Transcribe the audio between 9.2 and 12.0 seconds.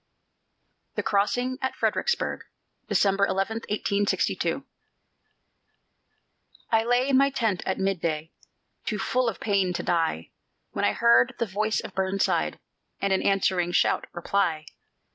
of pain to die, When I heard the voice of